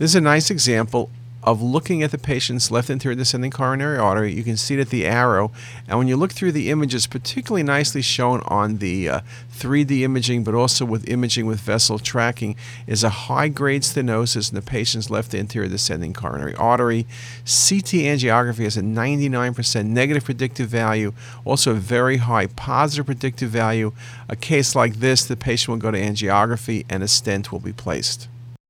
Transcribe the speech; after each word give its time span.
This 0.00 0.12
is 0.12 0.14
a 0.14 0.22
nice 0.22 0.50
example 0.50 1.10
of 1.42 1.60
looking 1.60 2.02
at 2.02 2.10
the 2.10 2.16
patient's 2.16 2.70
left 2.70 2.88
anterior 2.88 3.14
descending 3.14 3.50
coronary 3.50 3.98
artery. 3.98 4.32
You 4.32 4.42
can 4.42 4.56
see 4.56 4.72
it 4.72 4.80
at 4.80 4.88
the 4.88 5.04
arrow, 5.04 5.52
and 5.86 5.98
when 5.98 6.08
you 6.08 6.16
look 6.16 6.32
through 6.32 6.52
the 6.52 6.70
images, 6.70 7.06
particularly 7.06 7.62
nicely 7.62 8.00
shown 8.00 8.40
on 8.46 8.78
the 8.78 9.10
uh, 9.10 9.20
3D 9.52 10.00
imaging, 10.00 10.42
but 10.42 10.54
also 10.54 10.86
with 10.86 11.06
imaging 11.06 11.44
with 11.44 11.60
vessel 11.60 11.98
tracking, 11.98 12.56
is 12.86 13.04
a 13.04 13.10
high 13.10 13.48
grade 13.48 13.82
stenosis 13.82 14.48
in 14.48 14.54
the 14.54 14.62
patient's 14.62 15.10
left 15.10 15.34
anterior 15.34 15.68
descending 15.68 16.14
coronary 16.14 16.54
artery. 16.54 17.02
CT 17.44 18.00
angiography 18.08 18.64
has 18.64 18.78
a 18.78 18.82
99% 18.82 19.84
negative 19.84 20.24
predictive 20.24 20.70
value, 20.70 21.12
also 21.44 21.72
a 21.72 21.74
very 21.74 22.16
high 22.16 22.46
positive 22.46 23.04
predictive 23.04 23.50
value. 23.50 23.92
A 24.30 24.36
case 24.36 24.74
like 24.74 24.94
this, 24.94 25.26
the 25.26 25.36
patient 25.36 25.68
will 25.68 25.76
go 25.76 25.90
to 25.90 26.00
angiography 26.00 26.86
and 26.88 27.02
a 27.02 27.08
stent 27.08 27.52
will 27.52 27.60
be 27.60 27.74
placed. 27.74 28.28